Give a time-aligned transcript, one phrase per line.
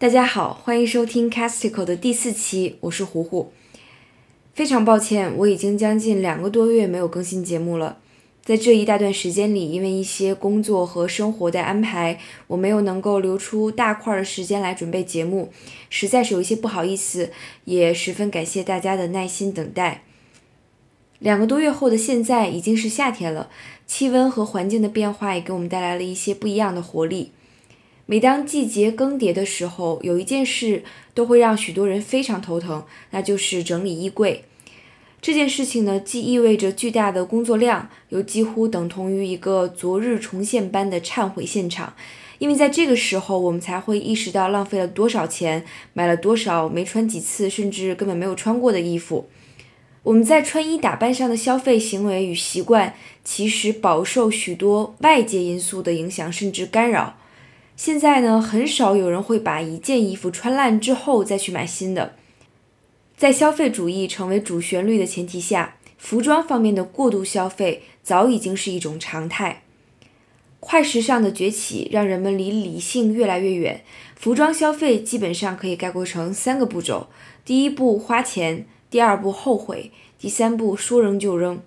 [0.00, 3.52] 大家好，欢迎收听 Castico 的第四期，我是糊糊。
[4.54, 7.98] 非常抱歉，我已经将近两个多月没有更新节目了。
[8.42, 15.52] 在这一大段时间里，因为一些工作和生活的安排，我没有能够留出大块的时间来准备节目，
[15.90, 17.30] 实在是有一些不好意思，
[17.66, 20.04] 也十分感谢大家的耐心等待。
[21.18, 23.50] 两个多月后的现在，已经是夏天了，
[23.86, 27.32] 气温和环境的变化也给我们带来了一些不一样的活力。
[28.10, 30.82] 每当季节更迭的时候，有一件事
[31.14, 34.42] 都会让许多人非常头疼，那就是整理衣柜。
[35.22, 41.94] 这件事情呢，既意味着巨大的工作量，又几乎等同于一个昨日重现般的忏悔现场。
[42.40, 49.28] 因为在这个时候，我们才会意识到浪费了多少钱，买了多少没穿几次，甚至根本没有穿过的衣服。
[50.02, 52.92] 我们在穿衣打扮上的消费行为与习惯，
[53.22, 57.14] 其实饱受许多外界因素的影响，甚至干扰。
[57.82, 62.14] 现在呢，很少有人会把一件衣服穿烂之后再去买新的。
[63.16, 69.62] 在消费主义成为主旋律的前提下，服装方面的过度消费早已经是一种常态。
[70.60, 73.82] 快时尚的崛起让人们离理性越来越远。
[74.14, 77.08] 服装消费基本上可以概括成三个步骤：
[77.46, 81.62] 第一步花钱，第二步后悔，第三步说扔就扔。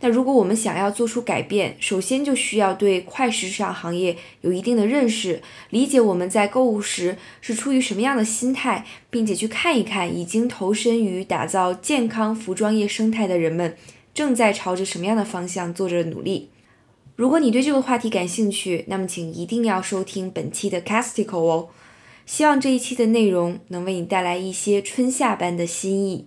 [0.00, 13.76] 那如果我们想要做出改变，首先就需要对快时尚行业有一定的认识，理解我们在购物时是出于什么样的心态，并且去看一看已经投身于打造健康服装业生态的人们
[14.14, 16.50] 正在朝着什么样的方向做着努力。
[17.14, 21.68] 如果你对这个话题感兴趣，那么请一定要收听本期的 Castico 哦。
[22.26, 26.26] 希望这一期的内容能为你带来一些春夏般的新意。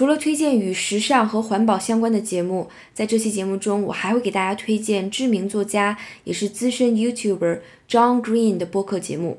[0.00, 9.36] 除了推荐与时尚和环保相关的节目，在这期节目中，我还会给大家推荐知名作家也是资深 YouTuber John Green 的播客节目。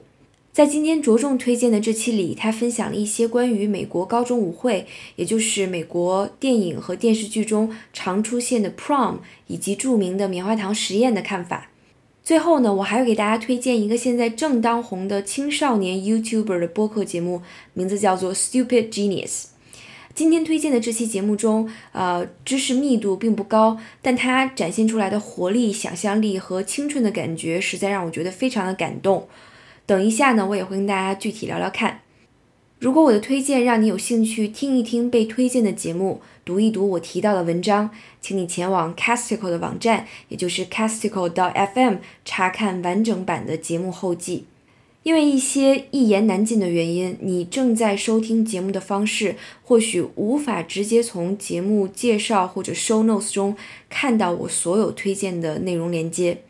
[0.51, 4.85] 在今天着重推荐的这期里，他分享了一些关于美国高中舞会，
[5.15, 9.15] 也就是美国电影和电视剧中常出现的 prom
[9.47, 11.71] 以及著名的棉花糖实验的看法。
[12.23, 17.41] 最后呢，我还会给大家推荐一个现在正当红的青少年 YouTuber 的播客节目，
[17.73, 19.45] 名字叫做 Stupid Genius。
[20.13, 29.27] 今天推荐的这期节目中，呃，知识密度并不高，但它展现出来的活力、想象力和青春的感觉，实在让我觉得非常的感动。
[29.85, 32.01] 等一下呢，我也会跟大家具体聊聊看。
[32.79, 44.45] 如果我的推荐让你有兴趣听一听被推荐的节目，读一读我提到的文章，请你前往 Castico 的网站，也就是 Castico.fm 查看完整版的节目后记。
[45.03, 53.57] 因为一些一言难尽的原因，你正在收听节目的方式或许无法直接从节目介绍或者 show notes 中
[53.89, 56.43] 看到我所有推荐的内容连接，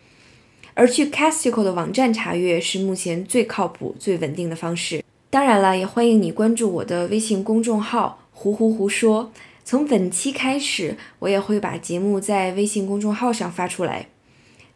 [0.74, 5.02] 而去 Castico 的网站查阅是目前最靠谱、最稳定的方式。
[5.30, 9.32] 当然了，也欢迎你关注我的微信公众号“胡胡胡说”。
[9.64, 14.11] 从本期开始，我也会把节目在微信公众号上发出来。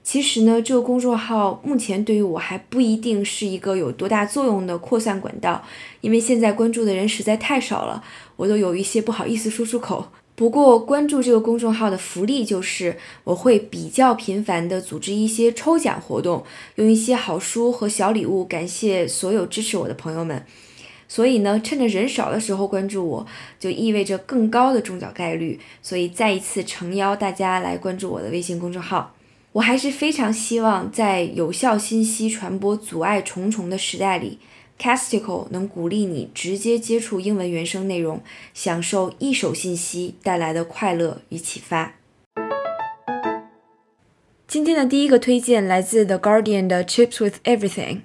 [0.06, 5.64] 其实呢，这个公众号目前对于我还不一定是一个有多大作用的扩散管道，
[6.00, 8.04] 因为现在关注的人实在太少了，
[8.36, 10.10] 我都有一些不好意思说出口。
[10.36, 16.46] 不过，关注这个公众号的福利就是，我会比较频繁的组织一些抽奖活动，
[16.76, 20.46] 用一些好书和小礼物感谢所有支持我的朋友们。
[21.08, 23.26] 所以呢，趁着人少的时候关注我，
[23.60, 25.60] 就意味着更高的中奖概率。
[25.82, 29.15] 所以再一次诚邀大家来关注我的微信公众号。
[29.56, 34.38] 我还是非常希望，在有效信息传播阻碍重重的时代里
[34.78, 38.22] ，Castico 能鼓励你直接接触英文原生内容，
[38.54, 41.94] 享受一手信息带来的快乐与启发。
[44.46, 48.02] 今天的第一个推荐来自 The Guardian 的 Chips with Everything。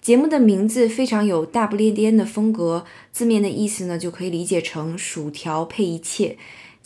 [0.00, 6.36] 节目的名字非常有大不列颠的风格，字面的意思呢就可以理解成薯条配一切。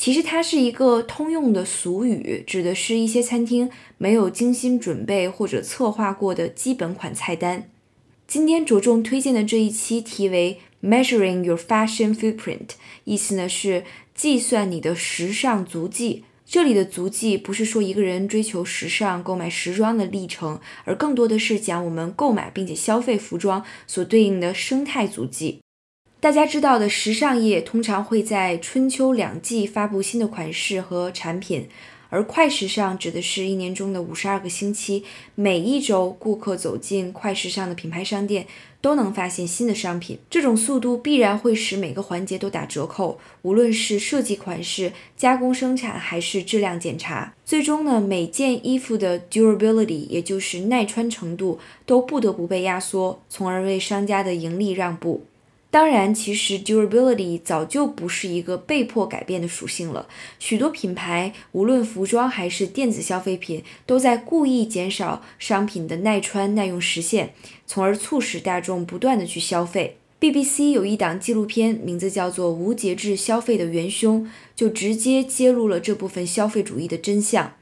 [0.03, 7.71] 其实它是一个通用的俗语，指的是一些餐厅没有精心准备或者策划过的基本款菜单。
[8.27, 12.71] 今天着重推荐的这一期题为 “Measuring Your Fashion Footprint”，
[13.05, 16.25] 意思呢是计算你的时尚足迹。
[16.45, 25.61] 这里的足迹不是说一个人追求时尚、购买时装的历程，而更多的是讲我们购买并且消费服装所对应的生态足迹。
[26.23, 31.67] 大家知道的，时尚业通常会在春秋两季发布新的款式和产品，
[32.11, 35.03] 而快时尚指的是一年中的五十二个星期，
[35.35, 38.47] 每一周顾客走进快时尚的品牌商店。
[38.81, 47.33] 都能发现新的商品，这种速度必然会使每个环节都打折扣，无论是设计款式、加工生产还是质量检查。
[47.45, 55.25] 最终呢，每件衣服的 durability，也就是耐穿程度，都不得不被压缩，从而为商家的盈利让步。
[55.73, 60.07] 当然，其实 durability 早就不是一个被迫改变的属性了。
[60.39, 67.33] 许多品牌，无论服装还是电子消费品，都在故意减少商品的耐穿耐用时限，
[67.67, 69.97] 从而促使大众不断的去消费。
[70.21, 77.55] BBC 有一档纪录片，名字叫做《无节制消费的元凶》，就直接揭露了这部分消费主义的真相。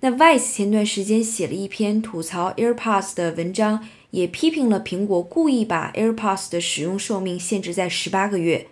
[0.00, 3.86] 那 Vice 前段时间写了一篇吐槽 AirPods 的文章。
[4.10, 8.66] 也批评了苹果故意把 AirPods 的使用寿命限制在十八个月。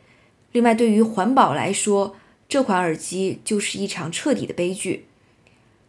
[0.53, 2.17] 另外，对于环保来说，
[2.49, 5.05] 这款耳机就是一场彻底的悲剧。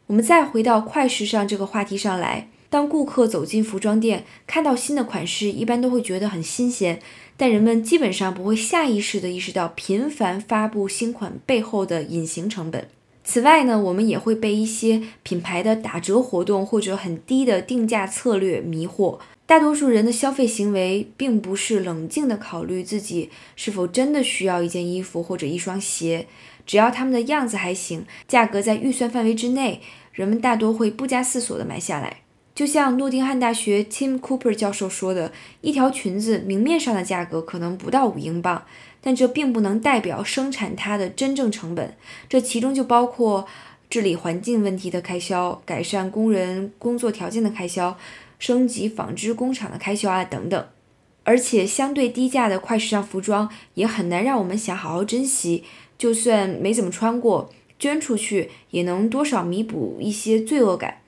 [0.07, 7.00] 我们再回到快时尚这个话题上来，当顾客走进服装店，看到新的款式，一般都会觉得很新鲜，
[7.38, 12.88] 但人们基本上不会下意识地意识到频繁发布新款背后的隐形成本。
[13.24, 19.19] 此外呢，我们也会被一些品牌的打折活动或者很低的定价策略迷惑。
[19.50, 26.28] 大多数人的消费行为并不是冷静地考虑自己是否真的需要一件衣服或者一双鞋，
[26.68, 29.81] 只要他们的样子还行，价格在预算范围之内，
[30.13, 32.18] 人们大多会不加思索地买下来。
[32.54, 35.31] 就像诺丁汉大学 Tim Cooper 教授说的，
[35.62, 38.63] 一条裙子明面上的价格可能不到五英镑，
[39.02, 41.95] 但这并不能代表生产它的真正成本，
[42.30, 43.48] 这其中就包括
[43.90, 47.98] 治理环境问题的开销、改善工人工作条件的开销。
[48.40, 50.68] 升级纺织工厂的开销啊，等等，
[51.24, 55.64] 而且相对低价的快时尚服装也很难让我们想好好珍惜。
[55.98, 61.02] 就算没怎么穿过，捐出去也能多少弥补一些罪恶感。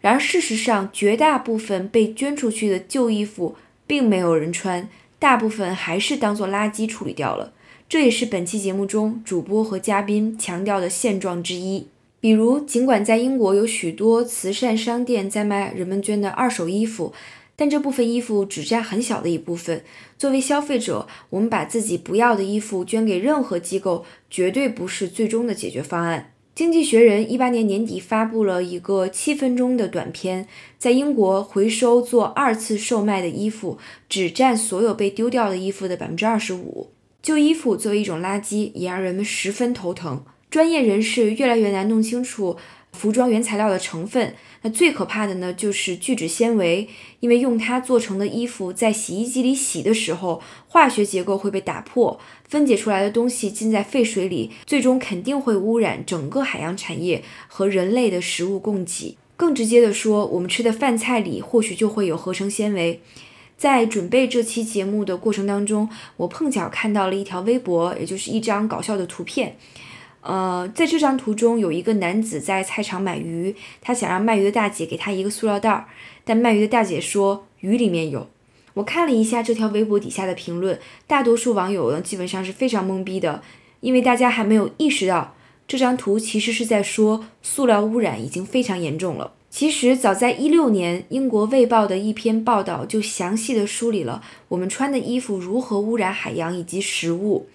[0.00, 3.54] 然而事实上，绝大部分被捐出去的旧衣服
[3.86, 4.88] 并没有人穿，
[5.18, 7.52] 大部分还是当做垃圾处理掉了。
[7.86, 11.88] 这也是本期节目中主播和嘉宾强调的现状之一。
[12.20, 17.14] 比如，尽管在英国有许多慈善商店在卖人们捐的二手衣服，
[17.56, 19.82] 但这部分衣服只占很小的一部分。
[20.18, 26.34] 作为消费者，我们把自己不要的衣服捐给任何机构，绝对不是最终的解决方案。
[26.54, 30.46] 经济学人一八年年底发布了一个七分钟的短片，
[30.76, 33.78] 在英国回收做二次售卖的衣服
[34.10, 36.90] 只占所有被丢掉的衣服的百分之二十五。
[37.22, 40.22] 旧衣服作为一种垃圾，也让人们十分头疼。
[40.50, 42.56] 专业人士越来越难弄清楚
[42.92, 44.34] 服装原材料的成分。
[44.62, 46.88] 那最可怕的呢，就是聚酯纤维，
[47.20, 59.16] 因为用它做成的衣服在洗衣机里洗的时候，化学结构会被打破，分解出来的东西浸在废水里，最终肯定会污染整个海洋产业和人类的食物供给。
[59.36, 63.00] 更直接的说，我们吃的饭菜里或许就会有合成纤维。
[63.56, 65.88] 在准备这期节目的过程当中，
[66.18, 69.56] 我碰巧看到了一条微博，也就是一张搞笑的图片。
[70.22, 75.86] 呃，在这张图中有一个男子在菜场买鱼，他想让卖鱼的大姐给他一个塑料袋儿，
[76.24, 78.28] 但卖鱼的大姐说鱼里面有。
[78.74, 83.42] 我看了一下这条微博底下的评论，大多数网友呢基本上是非常懵逼的，
[83.80, 85.34] 因为大家还没有意识到
[85.66, 89.32] 这张图其实是在说塑料污染已经非常严重了。
[89.48, 97.48] 其实早在一六年，英国卫报的一篇报道就详细的梳理了我们穿的衣服如何污染海洋以及食物。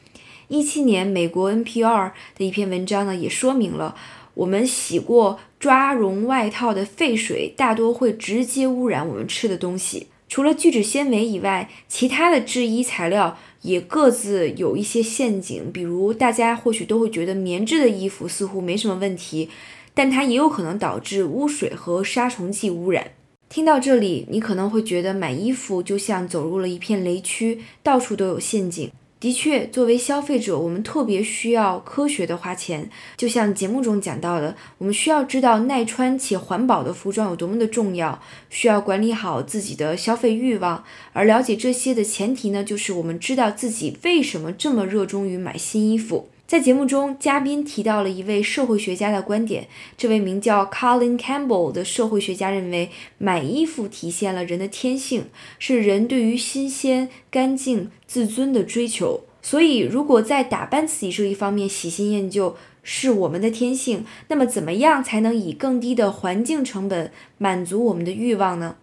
[0.47, 3.96] 一七年，美国 NPR 的一篇文章呢，也说明了
[4.36, 10.08] 我们洗过抓绒外套的废水，大多会直接污染我们吃的东西。
[10.27, 15.72] 除了聚酯纤维以外，其他的制衣材料也各自有一些陷阱。
[15.72, 19.50] 比如，大家或许都会觉得棉质的衣服似乎没什么问题，
[19.93, 23.12] 但它也有可能导致污水和杀虫剂污染。
[23.48, 28.91] 听到这里，你可能会觉得买衣服就像走入了一片雷区，到处都有陷阱。
[29.25, 32.88] 的确，作为消费者，我们特别需要科学的花钱。
[33.17, 40.84] 就像节目中讲到的，我们需要知道耐穿且环保的服装有多么的重要，需要管理好自己的消费欲望。
[41.13, 46.29] 而了解这些的前提呢，就是我们知道自己为什么这么热衷于买新衣服。
[46.47, 49.67] 在节目中，嘉宾提到了一位社会学家的观点。
[49.97, 55.25] 这位名叫 Colin Campbell 的社会学家认为，买衣服体现了人的天性，
[55.57, 59.21] 是人对于新鲜、干净、自尊的追求。
[59.41, 68.75] 所以，如果在打扮自己这一方面喜新厌旧是我们的天性，那么怎么样才能以更低的环境成本满足我们的欲望呢？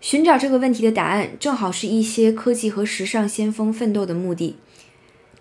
[0.00, 4.56] 寻找这个问题的答案，正好是一些科技和时尚先锋奋斗的目的。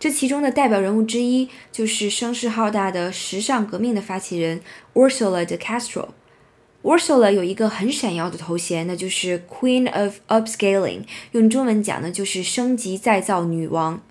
[0.04, 4.60] 这其中的代表人物之一就是声势浩大的时尚革命的发起人
[4.96, 6.10] Ursula de Castro。
[6.82, 14.02] Ursula 有一个很闪耀的头衔，那就是 Queen of Upscaling，用中文讲呢就是升级再造女王。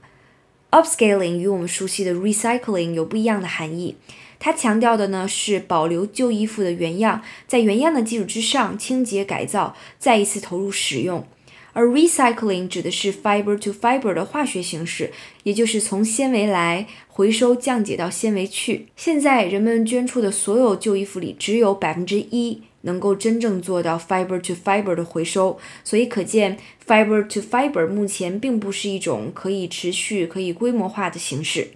[0.70, 3.96] Upscaling 与我们熟悉的 Recycling 有不一样的含义，
[4.38, 11.26] 它强调的呢是保留旧衣服的原样，在原样的基础之上清洁改造，再一次投入使用。
[11.72, 15.12] 而 recycling 指的是 fiber to fiber 的化学形式，
[15.42, 18.88] 也就是从纤维来回收降解到纤维去。
[18.96, 31.68] 现在人们捐出的所有旧衣服里，只有百分之一能够真正做到 fiber to fiber 的回收，所以可见 fiber to fiber 目前并不是一种可以持续、可以规模化的形式。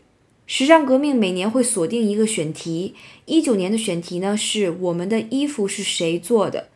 [0.49, 6.69] 时尚革命每年会锁定一个选题，一九年的选题呢是我们的衣服是谁做的。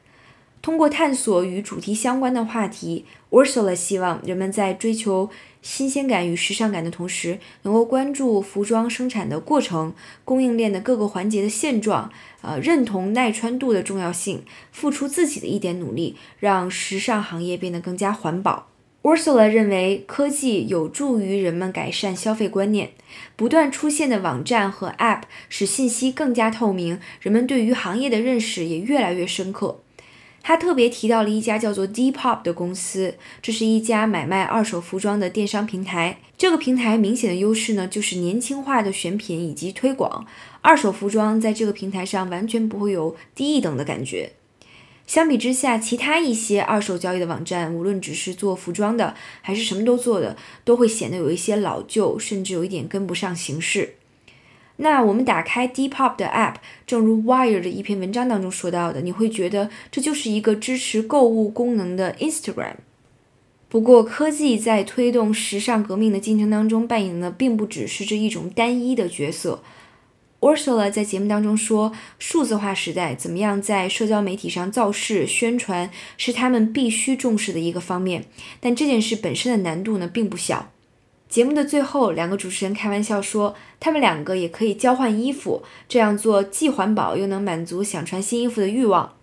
[0.63, 5.31] 通过探索与主题相关的话题，Ursula 希望人们在追求
[5.63, 12.13] 新鲜感与时尚感的同时，能够关注服装生产的过程、供应链的各个环节的现状，
[12.43, 18.67] 呃，认同耐穿度的重要性，付出自己的一点努力，让时尚行业变得更加环保。
[19.03, 22.91] Ursula 认为，科技有助于人们改善消费观念，
[23.35, 29.81] 不断出现的网站和 App 使信息更加透明，人们对于行业的认识也越来越深刻。
[30.43, 36.19] 他特别提到了一家叫做 Depop 的公司，这是一家买卖二手服装的电商平台。
[36.37, 40.27] 这个平台明显的优势呢，就是年轻化的选品以及推广。
[40.63, 44.33] 二手服装在这个平台上完全不会有低一等的感觉。
[45.07, 53.95] 相比之下，其他一些二手交易的网站，无论只是做服装的，还是什么都做的，都会显得有一些老旧，甚至有一点跟不上形势。
[54.83, 56.55] 那我们打开 Depop 的 App，
[56.87, 62.77] 正如 Wire 的一篇文章当中说到的，你会觉得这就是一个支持购物功能的 Instagram。
[63.69, 69.63] 不过，科技在推动时尚革命的进程当中扮演的并不只是这一种单一的角色。
[70.41, 78.25] Ursula 在节目当中说，数字化时代怎么样在社交媒体上造势宣传，是他们必须重视的一个方面。
[78.59, 80.73] 但这件事本身的难度呢，并不小。
[81.31, 89.15] 节目的最后，两个主持人开玩笑说，他们两个也可以交换衣服，这样做既环保又能满足想穿新衣服的欲望。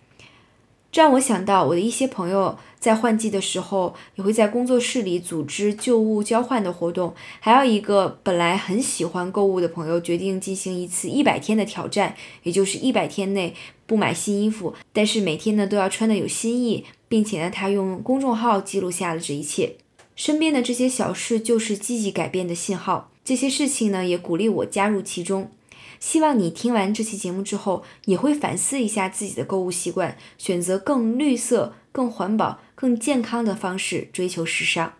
[0.89, 7.13] 这让我想到，我的一些朋友在换季的时候，也会在工作室里组织旧物交换的活动。
[7.41, 13.53] 还有一个本来很喜欢购物的朋友，决定进行一次一百天的挑战，也就是一百天内
[13.85, 19.75] 不买新衣服，但是每天呢都要穿的有新意，并且呢，他用公众号记录下了这一切。
[20.17, 25.51] 身边的这些小事就是积极改变的信号，这些事情呢也鼓励我加入其中。
[25.99, 34.93] 希望你听完这期节目之后，也会反思一下自己的购物习惯，选择更绿色、更环保、更健康的方式追求时尚。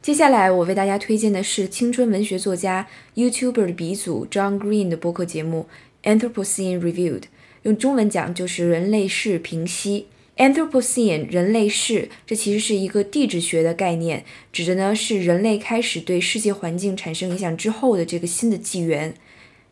[0.00, 5.66] 接下来我为大家推荐的是青春文学作家、YouTuber 的鼻祖 John Green 的播客节目
[6.18, 7.20] 《Anthropocene Reviewed》，
[7.62, 10.06] 用中文讲就是人类世评析。
[10.42, 19.14] Anthropocene 人类世，这其实是一个地质学的概念，指的呢是人类开始对世界环境产生影响之后的这个新的纪元。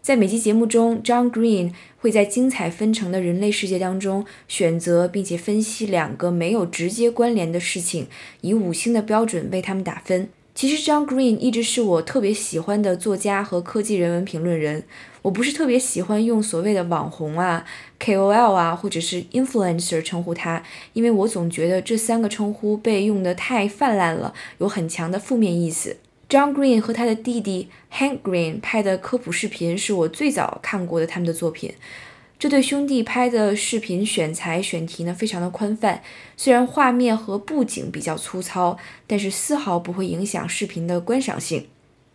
[0.00, 8.06] 在每期节目中，John Green 会在精彩纷呈的人类世界当中选择并且分析两个没有直接关联的事情，
[8.42, 10.28] 以五星的标准为他们打分。
[10.60, 14.82] 其实，John Green 一直是我特别喜欢的作家和科技人文评论人。
[15.22, 17.64] 我不是特别喜欢用所谓的网红啊、
[17.98, 20.62] KOL 啊，或者是 influencer 称呼他，
[20.92, 25.96] 因为我总觉得这三个称呼被用得太泛滥了，有很强的负面意思。
[26.28, 31.72] John Green 和他的弟弟 Hank Green 拍的科普视频是我最早看过的他们的作品。
[32.40, 36.02] 这对兄弟拍的视频选材选题呢，非常的宽泛。
[36.38, 41.66] 虽然画面和布景比较粗糙，但是丝毫不会影响视频的观赏性。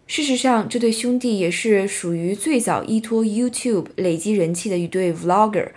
[0.07, 5.69] 事实上，这对兄弟也是属于最早依托 YouTube 累积人气的一对 Vlogger。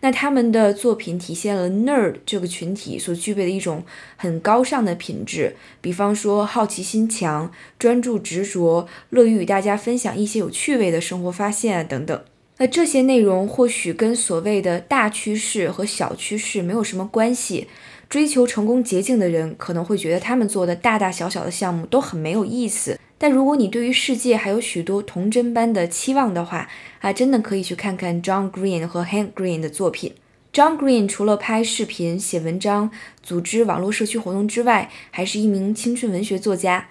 [0.00, 3.84] 那他们的作品体现了 Nerd 这个群体所具备的一种
[4.16, 12.22] 很高尚的品质，比方说好奇心强、专注执着、乐于与大家分享一些有趣味的生活发现啊等等。
[12.58, 17.66] 那这些内容或许跟所谓的大趋势和小趋势没有什么关系。
[18.08, 22.98] 追求成功捷径的人可能会觉得他们做的大大小小的项目都很没有意思。
[23.18, 26.68] 但如果你对于世界还有许多童真般的期望的话，
[27.00, 30.12] 啊，真的可以去看看 John Green 和 Hank Green 的作品。
[30.52, 32.90] John Green 除了拍视频、写文章、
[33.22, 36.86] 组织网络社区活动之外，还是一名青春文学作家。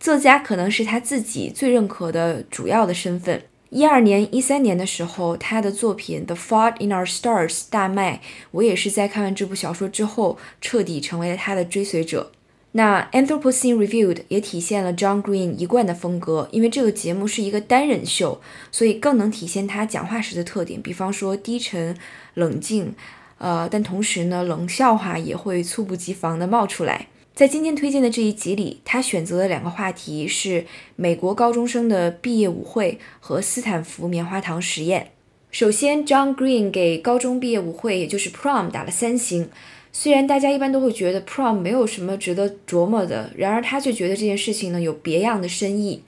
[0.00, 3.42] 作家可能是他自己最认可的主要的身份。
[3.70, 8.20] 一二年、一三年的时候，他的作品《The Fault in Our Stars》大卖。
[8.52, 12.30] 我也是在看完这部小说之后，彻底成为了他的追随者。
[12.72, 21.96] 那 Anthropocene Reviewed 也体现了 John Green 一贯的风格，因为这个节目是一个单人秀，所以更能体现他讲话时的特点，比方说低沉、
[22.34, 22.94] 冷静，
[23.38, 27.08] 呃，但同时呢，冷笑话也会猝不及防地冒出来。
[27.36, 30.64] 在今天推荐的这一集里，他选择的两个话题是
[30.96, 35.10] 美国高中生的毕业舞会和斯坦福棉花糖实验。
[35.50, 39.50] 首先，John Green 给高中毕业舞会，也就是 Prom 打了三星。
[39.92, 46.02] 虽然大家一般都会觉得 Prom 没有什么值得琢磨的，然而他却觉得这件事情呢有别样的深意。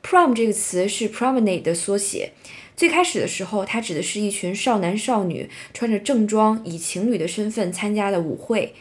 [0.00, 2.30] Prom 这个词是 Promenade 的缩写。
[2.76, 8.72] 最开始的时候，它指的是一群少男少女穿着正装，以情侣的身份参加的舞会。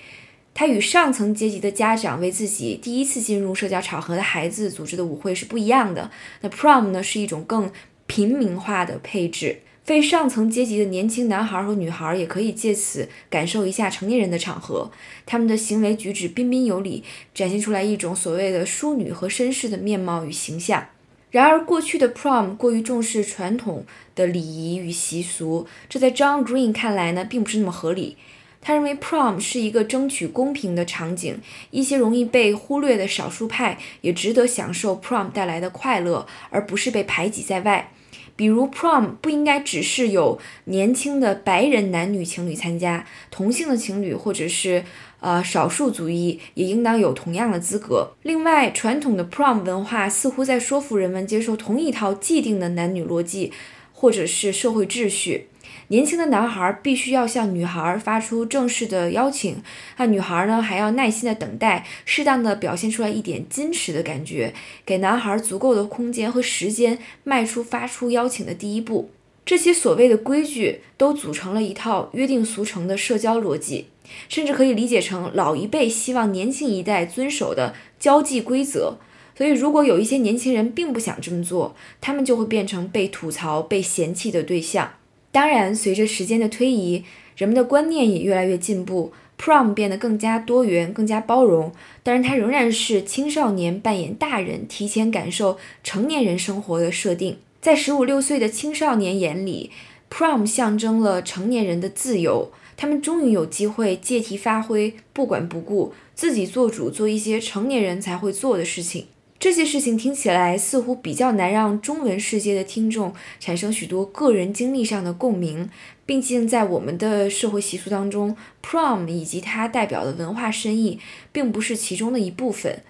[0.53, 6.11] 他与上层阶级的家长为自己第一次进入社交场合的孩子组织的舞会是不一样的。
[6.41, 7.71] 那 prom 呢是一种更
[8.05, 14.91] 平民化的配置，非上层阶级的年轻男孩和女孩也可以借此感受一下成年人的场合。
[15.25, 17.03] 他们的行为举止彬彬有礼，
[17.33, 20.85] 展现出来一种所谓的淑女和绅士的面貌与形象。
[21.31, 28.17] 然而，过去的 prom 过于重视传统的礼仪与习俗，这在 John Green 看来呢并不是那么合理。
[28.61, 31.39] 他认为 prom 是一个争取公平的场景，
[31.71, 37.91] 一些容易被忽略的少数派也值得享受 prom 带来的快乐，而不是被排挤在外。
[38.35, 44.83] 比如 prom 不应该只是有年轻的白人男女情侣参加，同性的情侣或者是
[45.19, 48.13] 呃少数族裔也应当有同样的资格。
[48.23, 53.51] 另外，传统的 prom 文化似乎在说服人们接受同一套既定的男女逻辑，
[53.91, 55.47] 或者是社会秩序。
[55.87, 59.61] 年轻的男孩必须要向女孩发出正式的邀请，
[59.97, 64.53] 那女孩呢还要耐心的等待，适当的表现出来一点矜持的感觉，
[64.85, 69.11] 给男孩足够的空间和时间迈出发出邀请的第一步。
[69.43, 73.87] 这些所谓的规矩都组成了一套约定俗成的社交逻辑，
[74.29, 78.97] 甚至可以理解成老一辈希望年轻一代遵守的交际规则。
[79.35, 84.93] 所以，如果有一些年轻人并不想这么做，他们就会变成被吐槽、被嫌弃的对象。
[85.31, 87.03] 当然，随着时间的推移，
[87.37, 91.71] 人们的观念也越来越进步，prom 变得更加多元、更加包容。
[92.03, 97.37] 当然，它仍然是青少年扮演大人、提前感受成年人生活的设定。
[97.61, 99.71] 在十五六岁的青少年眼里
[100.11, 109.05] ，prom 象征了成年人的自由，他们终于有机会借题发挥，不管不顾，自己做主，做一些成年人才会做的事情。
[109.41, 115.67] 这些事情听起来似乎比较难让中文世界的听众产生许多个人经历上的共鸣。
[116.05, 120.99] 毕竟，在我们的社会习俗当中，prom 以及它代表的文化深意
[121.31, 122.83] 并不是其中的一部分。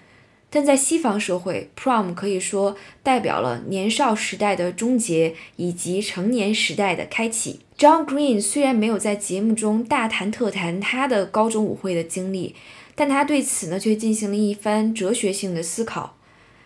[0.49, 7.61] 但在西方社会，prom 可以说代表了年少时代的终结以及成年时代的开启。
[7.77, 12.53] John Green 虽然没有在节目中大谈特谈他的高中舞会的经历，
[12.93, 16.17] 但他对此呢却进行了一番哲学性的思考。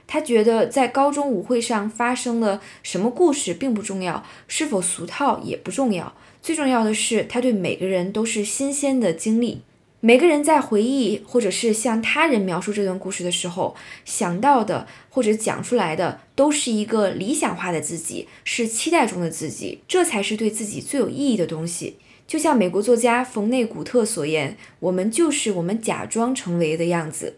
[0.08, 9.62] 他觉得在高中舞会上发生了什么故事并不重要，是否俗套也不重要，最重要的是他对每个人都是新鲜的经历。
[10.02, 21.98] 每个人在回忆或者是向他人描述这段故事的时候，想到的或者讲出来的都是一个理想化的自己，是期待中的自己，这才是对自己最有意义的东西。
[22.28, 27.38] 就像美国作家冯内古特所言：“我们就是我们假装成为的样子。”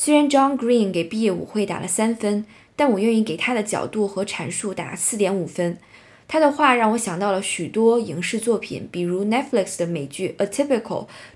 [0.00, 2.44] 虽然 John Green 给毕业舞会打了三分，
[2.76, 5.76] 但我愿意给他的角度和阐述打四点五分。
[6.28, 10.82] 他的话让我想到了许多影视作品，比如 Netflix 的美剧《Atypical》，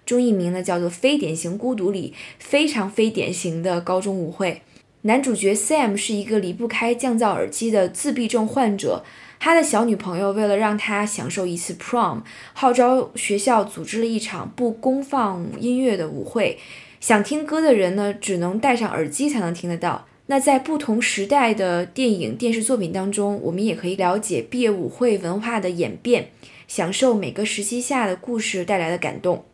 [0.07, 4.63] 中译名呢叫做《非典型孤独》里非常非典型的高中舞会。
[5.01, 9.03] 男主角 Sam 是一个离不开降噪耳机的自闭症患者，
[9.41, 12.21] 他的小女朋友为了让他享受一次 Prom，
[12.53, 16.61] 号召学校组织了一场不公放音乐的舞会。
[17.03, 20.07] 想听歌的人呢，只能戴上耳机才能听得到。
[20.27, 26.29] 那在不同时代的电影、电视作品当中，我们也可以了解毕业舞会文化的演变，
[26.69, 29.45] 享受每个时期下的故事带来的感动。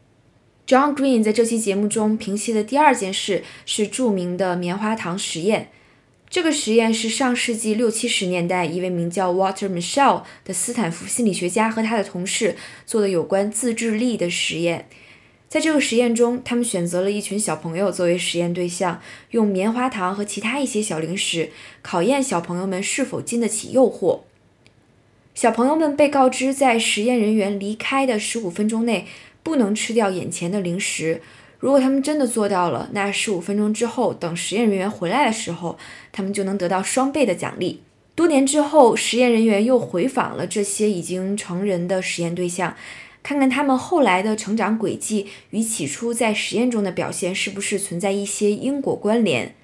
[0.66, 5.70] John Green 在这期节目中平息的第二件事是著名的棉花糖实验。
[6.28, 14.86] 这个实验是上世纪六七十年代一位名叫 Walter Mischel 的斯坦福心理学家和他的同事做的有关自制力的实验。
[15.48, 24.20] 在这个实验中，他们选择了一群小朋友作为实验对象，用棉花糖和其他一些小零食考验小朋友们是否经得起诱惑。
[25.34, 29.06] 小朋友们被告知，在实验人员离开的十五分钟内
[29.42, 31.22] 不能吃掉眼前的零食。
[31.58, 35.78] 如果他们真的做到了，那十五分钟之后，等实验人员回来的时候，
[36.12, 37.80] 他们就能得到双倍的奖励。
[38.14, 42.76] 多年之后，实验人员又回访了这些已经成人的实验对象。
[43.28, 49.54] 看看他们后来的成长轨迹与起初在实验中的表现是不是存在一些因果关联。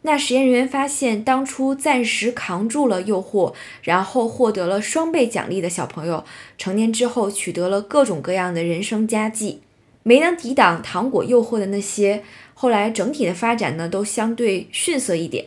[0.00, 6.24] 那实验人员发现，当初暂时扛住了诱惑，然后获得了双倍奖励的小朋友，
[6.56, 9.58] 成年之后取得了各种各样的人生佳绩；
[10.02, 12.22] 没能抵挡糖果诱惑的那些，
[12.54, 15.44] 后来整体的发展呢，都相对逊色一点。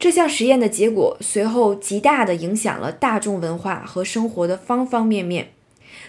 [0.00, 5.50] 这项实验的结果随后极大的影响了大众文化和生活的方方面面。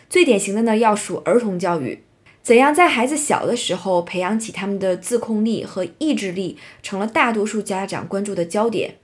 [0.09, 1.99] 最典型的呢，要数儿童教育。
[2.41, 8.95] 怎样在孩子小的时候培养起他们的自控力和意志力，成了大多数家长关注的焦点。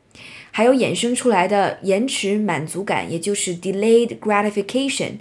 [0.51, 5.13] 还有衍生出来的延迟满足感，也就是 delayed gratification，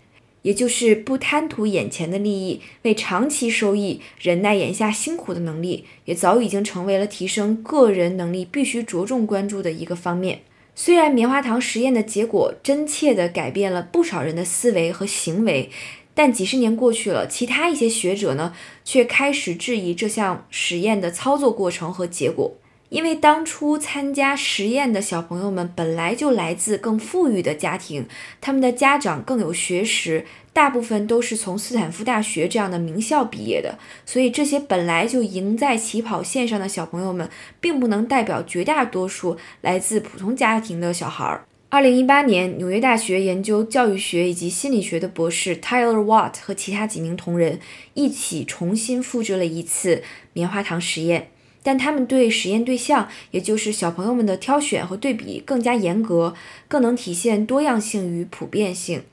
[0.43, 10.41] 也就是不贪图眼前的利益，为长期收益忍耐眼下辛苦的能力，也早已经成为了提升个人能力必须着重关注的一个方面。
[10.83, 15.69] 虽然棉花糖实验的结果真切地改变了不少人的思维和行为。
[16.15, 22.57] 但几十年过去了，其他一些学者呢，却开始质疑这项实验的操作过程和结果。
[22.89, 28.09] 因为当初参加实验的小朋友们本来就来自更富裕的家庭，
[28.41, 37.29] 他们的家长更有学识，大部分都是从斯坦福大学这样的名校毕业的，所以这些本来就赢在起跑线上的小朋友们，
[37.61, 41.45] 并不能代表绝大多数来自普通家庭的小孩儿。
[41.69, 47.61] 二零一八年，纽约大学研究教育学以及心理学的博士 Tyler Watt 和其他几名同仁
[47.95, 51.29] 一起重新复制了一次棉花糖实验，
[51.63, 56.35] 但他们对实验对象，也就是小朋友们的挑选和对比更加严格，
[56.67, 59.05] 更能体现多样性与普遍性。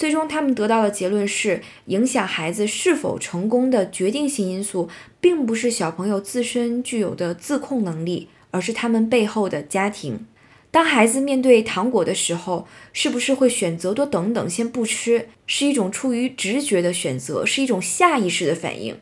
[0.00, 4.88] 最终，他们得到的结论是，影响孩子是否成功的决定性因素，
[5.20, 10.24] 并不是小朋友自身具有的自控能力，而是他们背后的家庭。
[10.70, 18.98] 当孩子面对糖果的时候，是不是会选择多等等，先不吃，是一种出于直觉的选择，是一种下意识的反应。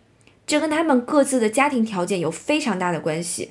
[0.49, 3.51] 这跟他们各自的家庭条件有非常大的关系。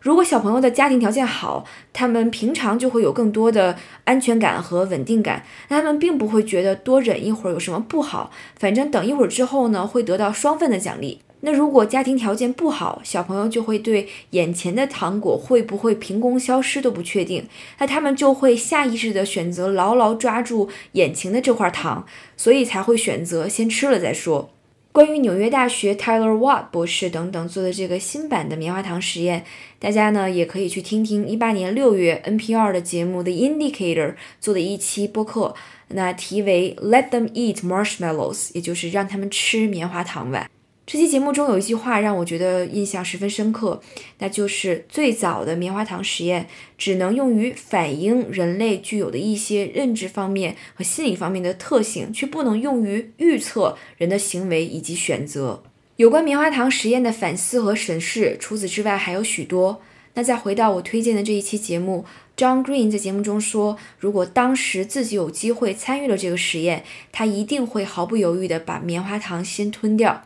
[0.00, 11.20] 如果小朋友的家庭条件好，他们平常就会有更多的安全感和稳定感，那他们并不会觉得多忍一会儿有什么不好，反正等一会儿之后呢，会得到双份的奖励。
[11.40, 17.46] 那如果家庭条件不好，小朋友就会对眼前的糖果会不会凭空消失都不确定，
[17.78, 22.06] 那他们就会下意识的选择牢牢抓住眼前的这块糖，
[22.36, 24.50] 所以才会选择先吃了再说。
[24.96, 29.44] 关于纽约大学 Tyler Watt 博士等等做的这个新版的棉花糖实验，
[29.78, 35.54] 大家呢也可以去听听一八年六月 NPR 的节目的 Indicator 做的一期播客，
[35.88, 40.48] 那题为 Let them eat marshmallows，也就是让他们吃棉花糖吧。
[40.86, 43.82] 这期节目中有一句话让我觉得印象十分深刻，
[44.20, 46.46] 那就是最早的棉花糖实验
[46.78, 55.64] 只能用于反映人类具有的一些认知方面和心理方面的特性，却不能用于预测人的行为以及选择。
[55.96, 59.82] 有关棉花糖实验的反思和审视，除此之外还有许多。
[60.14, 62.04] 那再回到我推荐的这一期节目
[62.36, 70.22] ，John Green 在节目中说，如果当时自己有机会参与了这个实验，他一定会毫不犹豫地把棉花糖先吞掉。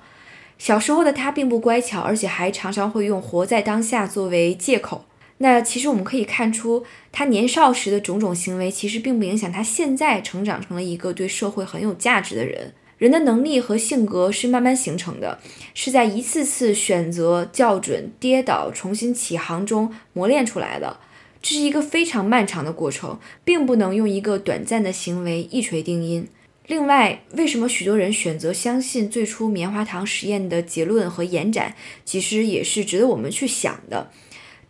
[0.60, 5.06] 小时候的他并不乖巧，而且还常常会用活在当下作为借口。
[5.38, 12.74] 那其实我们可以看出，他年少时的种种行为，其实并不影响他现在成长成了一个对社会很有价值的人。
[12.98, 15.38] 人的能力和性格是慢慢形成的，
[15.72, 20.98] 是在一次次选择、校准、跌倒、重新起航中磨练出来的。
[21.40, 26.28] 这是一个非常漫长的过程，并不能用一个短暂的行为一锤定音。
[26.70, 34.12] 另外，为什么许多人选择相信最初棉花糖实验的结论和延展，其实也是值得我们去想的。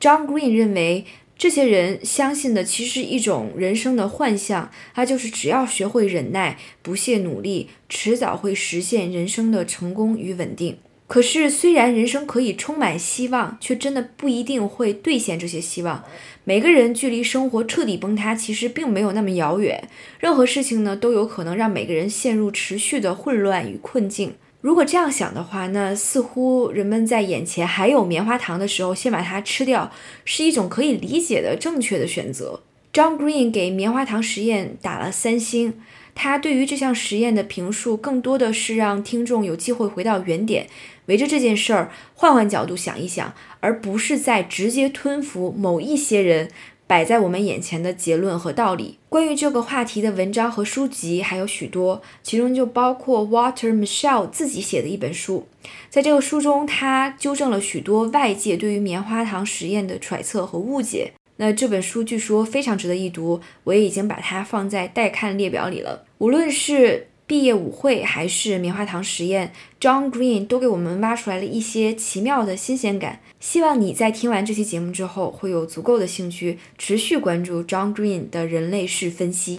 [0.00, 1.04] John Green 认为，
[1.36, 10.78] 这些人相信的其实一种人生的幻象，他就是只要学会忍耐、不懈努力，迟早会实现人生的成功与稳定。
[11.10, 16.04] 可是，虽然人生可以充满希望，却真的不一定会兑现这些希望。
[16.44, 19.88] 每个人距离生活彻底崩塌，其实并没有那么遥远。
[20.20, 24.34] 任何事情呢，都有可能让每个人陷入持续的混乱与困境。
[24.60, 29.90] 如果这样想的话，那似乎人们在眼前还有棉花糖的时候，先把它吃掉，
[30.24, 32.60] 是一种可以理解的正确的选择。
[32.92, 35.74] John Green 给棉花糖实验打了三星。
[36.12, 40.66] 他对于这项实验的评述，更多的是让听众有机会回到原点，
[41.10, 46.48] 围着这件事儿换换角度想一想，而不是在直接吞服某一些人
[46.86, 48.98] 摆在我们眼前的结论和道理。
[49.08, 55.48] 关于这个话题的文章和书籍还有许多，其中就包括 Water Michelle 自己写的一本书。
[55.88, 61.12] 在这个书中，他纠正了许多外界对于棉花糖实验的揣测和误解。
[61.38, 66.04] 那这本书据说非常值得一读，我也已经把它放在待看列表里了。
[66.18, 73.20] 无论是毕业舞会还是棉花糖实验，John Green 都给我们挖出来了一些奇妙的新鲜感。
[73.38, 79.58] 希望你在听完这期节目之后，会有足够的兴趣持续关注 John Green 的人类式分析。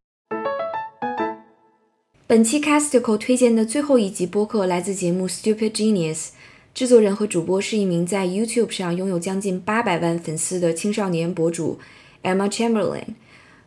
[2.27, 6.31] 本期 Casticle 推荐的最后一集播客来自节目 Stupid Genius，
[6.73, 11.79] 制作人和主播是一名在 YouTube 上拥有将近八百万粉丝的青少年博主
[12.21, 13.05] Emma Chamberlain。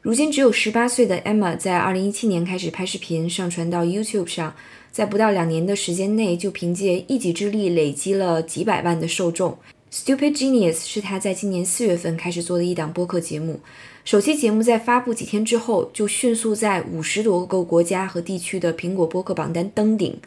[0.05, 4.55] 如今只有十八岁的 Emma 在二零一七年开始拍视频，上传到 YouTube 上，
[4.93, 9.57] 在不到两年的时间内，就凭借一己之力累积了几百万的受众。
[9.90, 13.61] Stupid Genius 是他在今年四月份开始做的一档播客节目，
[14.05, 20.19] 首期节目在发布几天之后，就迅速在五十多个国家和地区的苹果播客榜单登顶，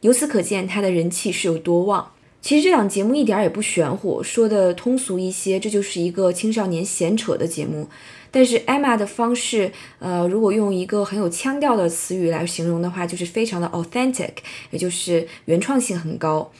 [0.00, 2.10] 由此可见他的人气是有多旺。
[2.42, 7.86] 其实这档节目一点也不玄乎，说的通俗一些，这就是一个青少年闲扯的节目。
[8.30, 14.30] 但是 Emma 的方式，呃，如果用一个很有腔调的词语来形容的话，就是非常的 authentic，
[14.70, 16.50] 也就是原创性很高。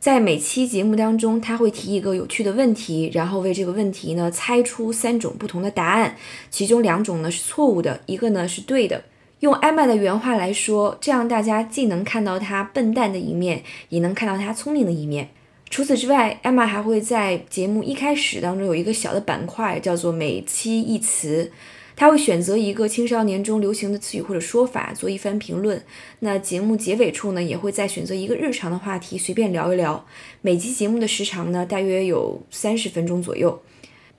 [0.00, 6.16] 在每期节目当中，他会提一个有趣的问题，然后为这个问题呢猜出三种不同的答案，
[6.50, 9.02] 其中两种呢是错误的，一个呢是对的。
[9.40, 15.30] 用 Emma 的原话来说，这样大家既能看到他笨蛋的一面，也能看到他聪明的一面。
[15.70, 21.50] 除此之外艾玛还会在节目一开始当中有一个小的板块，叫做每期一词。
[21.94, 25.82] 他会选择一个青少年中流行的词语或者说法做一番评论。
[26.20, 30.06] 那节目结尾处呢，也会再选择一个日常的话题随便聊一聊。
[30.40, 33.60] 每期节目的时长呢，大约有三十分钟左右。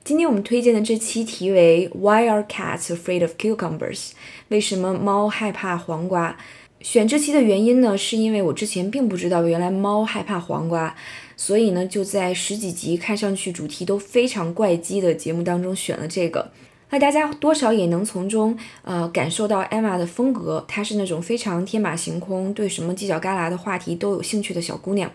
[0.03, 4.11] 今天我们推荐的这期题为 Why are cats afraid of cucumbers？
[4.49, 6.37] 为什么猫害怕黄瓜？
[6.81, 10.95] 选这期的原因呢，是因为我之前并不知道原来猫害怕黄瓜，
[11.41, 16.51] 所以呢就在十几集看上去主题都非常怪机的节目当中选了这个。
[16.89, 25.09] 那大家多少也能从中呃感受到 Emma 的风格，她是那种非常天马行空，对什么犄角旮旯的话题都有兴趣的小姑娘。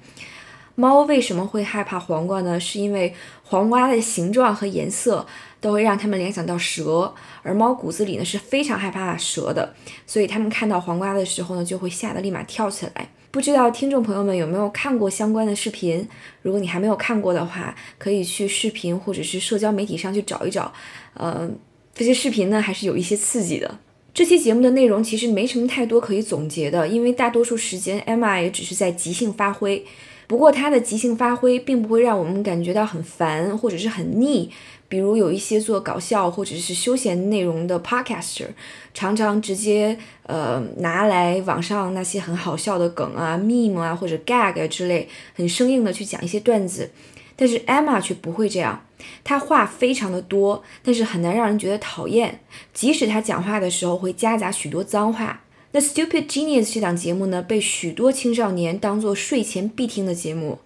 [0.76, 2.58] 猫为什么会害怕黄瓜呢？
[2.58, 5.26] 是因为黄瓜的形状和颜色
[5.60, 9.74] 都会让它们联想到蛇，而猫骨子里呢是非常害怕蛇的，
[10.06, 13.10] 所以它们看到黄瓜的时候呢就会吓得立马跳起来。
[13.34, 16.06] 不知道听众朋友们有没有看过相关的视频？
[16.42, 20.72] 如果你还没有看过的话，可以去视频或者是社交媒体上去找一找。
[21.14, 21.50] 呃，
[21.92, 23.80] 这些视频呢还是有一些刺激的。
[24.14, 29.84] 这期节目的内容其实没什么太多可以总结的，因为大多数时间 Emma 也只是在即兴发挥。
[30.28, 34.48] 不过他的即兴发挥并不会让我们感觉到很烦或者是很腻。
[34.88, 38.46] 比如有一些做搞笑或者是休闲内容的 podcaster，
[38.92, 46.90] 常常直接呃拿来网上那些很好笑的梗啊、meme 啊或者 gag 之类，很生硬的去讲一些段子。
[47.36, 48.84] 但是 Emma 却不会这样，
[49.24, 52.40] 她话非常的多，但是很难让人觉得讨厌。
[52.72, 55.40] 即使她讲话的时候会夹杂许多脏话。
[55.72, 60.60] 那 Stupid Genius 这档节目呢，被许多青少年当做睡前必听的节目。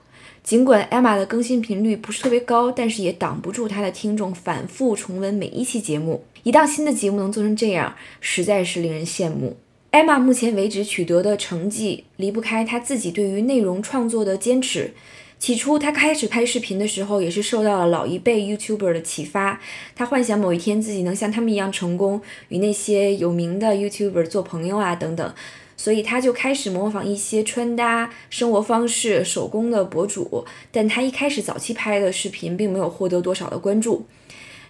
[0.49, 6.25] 尽管 Emma 的更新频率不是特别高，但是也挡不住她的听众反复重温每一期节目。
[6.43, 9.59] 一档新的节目能做成这样，实在是令人羡慕。
[9.93, 14.95] Emma 目前为止取得的成绩离不开她自己对于内容创作的坚持。
[15.39, 19.61] 起初，她开始拍视频的时候，也是受到了老一辈 YouTuber 的启发。
[19.95, 25.35] 她幻想某一天自己能像他们一样成功，与那些有名的 YouTuber 做朋友啊，等等。
[25.79, 30.45] 所以他就开始模仿一些穿搭、生活方式、手工的博主。
[30.71, 34.05] 但他一开始早期拍的视频并没有获得多少的关注。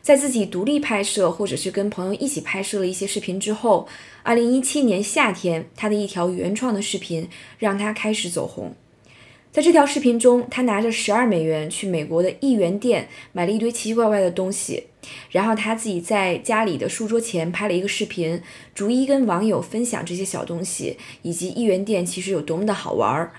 [0.01, 3.89] 在自己独立拍摄，或者是跟朋友一起拍摄了一些视频之后
[4.25, 8.75] ，2017年夏天，他的一条原创的视频让他开始走红。
[9.51, 14.85] 在这条视频中，他拿着十二美元去美国的一元店买了一堆奇奇怪怪的东西，
[15.31, 18.41] 然后他自己在家里的书桌前拍了一个视频，
[18.75, 23.33] 逐一跟网友分享这些小东西以及一元店其实有多么的好玩儿。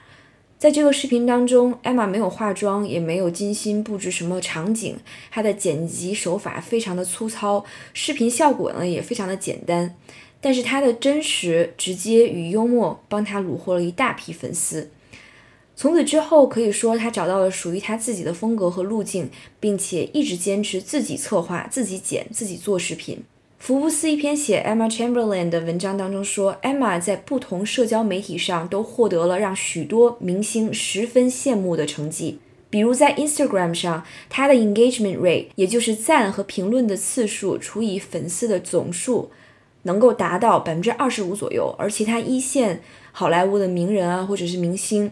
[0.57, 4.97] 在这个视频当中，艾玛没有化妆，也没有精心布置什么场景，
[5.31, 9.95] 她的剪辑手法非常的粗糙，视频效果呢也非常的简单，
[10.41, 14.89] 但是她的真实、直接与幽默帮她虏获了一大批粉丝。
[15.81, 19.29] 从此之后，可以说他找到了属于他自己的风格和路径，
[19.61, 23.23] 并且一直坚持自己策划、自己剪、自己做视频。
[23.59, 32.39] 福布斯一篇写 Emma Chamberlain 的文章当中说，Emma 在不同社交媒体上都获得了让许多明星十分羡慕的成绩。
[32.69, 39.31] 比如在 Instagram 上，她的 engagement rate，也就是赞和评论的次数除以粉丝的总数，
[39.83, 41.73] 能够达到百分之二十五左右。
[41.79, 42.81] 而其他一线
[43.13, 45.09] 好莱坞的名人啊，或者是明星。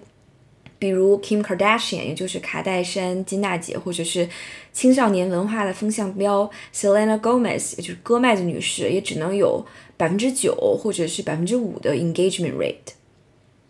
[0.79, 4.29] 比如 Kim Kardashian，也就是卡戴珊金大姐，或者是
[4.71, 9.65] 青少年文化的风向标 Selena Gomez，也就是戈麦子女士，也只能有
[9.97, 12.93] 百分之九或者是百分之五的 engagement rate。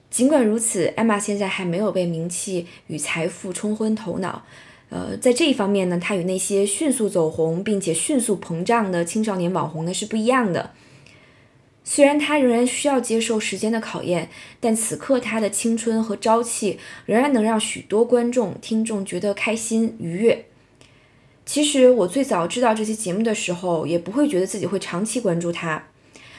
[0.10, 4.44] 尽管如此，Emma 现在还没有被名气与财富冲昏头脑。
[4.90, 10.72] 呃，在这一方面呢，她与那些迅速走红并且迅速膨胀的青少年网红呢是不一样的。
[11.90, 20.44] 虽然他仍然需要接受时间的考验，但此刻他的青春和朝气仍然能让许多观众、听众觉得开心愉悦。
[21.46, 25.82] 其实我最早知道这期节目的时候，也不会觉得自己会长期关注他。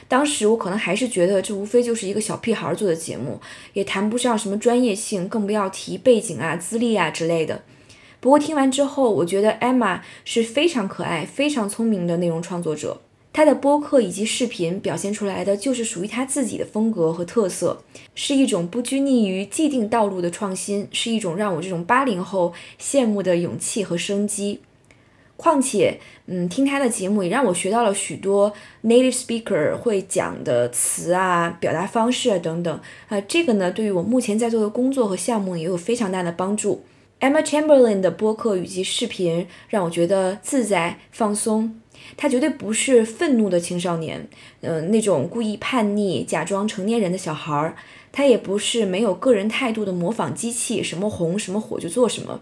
[0.07, 3.41] 当时我可能还是觉得这无非就是一个小屁孩做的节目，
[3.73, 7.63] 也谈不上什么专业性，更不要提背景啊、资历啊之类的。
[8.19, 13.01] 不过听完之后，我觉得 Emma 是非常可爱、非常聪明的内容创作者。
[13.39, 17.81] 他的播客以及视频表现出来的就是属于他自己的风格和特色，
[18.13, 24.59] 是一种不拘泥于既定道路的创新，是一种让我这种八零后羡慕的勇气和生机。
[25.37, 28.51] 况且，嗯，听他的节目也让我学到了许多
[28.83, 36.83] native speaker 会讲的词啊、表达方式啊等等啊，这个呢，对于我目前在做的工作和项目也有非常大的帮助。
[37.21, 41.79] Emma Chamberlain 的播客以及视频让我觉得自在放松。
[42.17, 44.27] 他绝对不是愤怒的青少年，
[44.61, 47.75] 嗯，那种故意叛逆、假装成年人的小孩儿。
[48.11, 52.41] 他也不是没有个人态度的模仿机器，什么红什么火就做什么。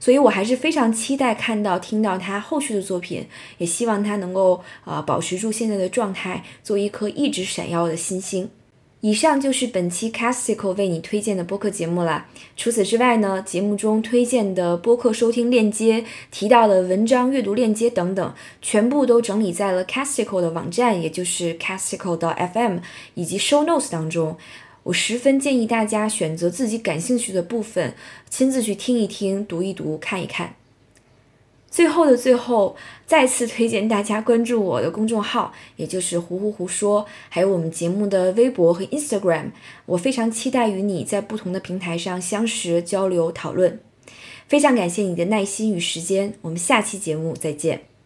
[0.00, 3.26] 所以我还是非常期待看到、听到他后续的作品，
[3.58, 8.50] 也希望他能够啊保持住现在的状态，做一颗一直闪耀的新星。
[9.00, 12.26] 以上就是本期 Casticle 为你推荐的播客节目了。
[12.56, 22.78] 除此之外呢，节目中推荐的播客收听链接、提到的文章阅读链接等等，全部都整理在了 Casticle 的网站，也就是 Casticle 的 FM
[23.14, 24.36] 以及 Show Notes 当中。
[24.82, 27.94] 我十分建议大家选择自己感兴趣的部分，
[28.28, 30.56] 亲自去听一听、读一读、看一看。
[31.70, 32.76] 最后的最后，
[33.06, 39.50] 再次推荐大家关注我的公众号，也就是“胡胡胡说”，还有我们节目的微博和 Instagram。
[39.86, 43.78] 我非常期待与你在不同的平台上相识、交流、讨论。
[44.46, 47.97] 非常感谢你的耐心与时间，我们下期节目再见。